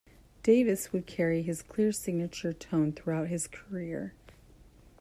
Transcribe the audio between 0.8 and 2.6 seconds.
would carry his clear signature